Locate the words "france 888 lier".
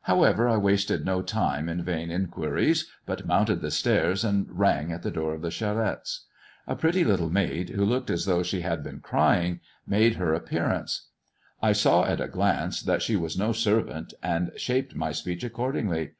10.48-10.62